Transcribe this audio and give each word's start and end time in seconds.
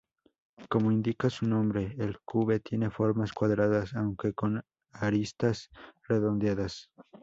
Como 0.67 0.91
indica 0.91 1.29
su 1.29 1.45
nombre, 1.45 1.95
el 1.99 2.17
Cube 2.25 2.59
tiene 2.59 2.89
formas 2.89 3.31
cuadradas 3.33 3.93
aunque 3.95 4.33
con 4.33 4.59
aristas 4.93 5.69
redondeadas. 6.07 6.89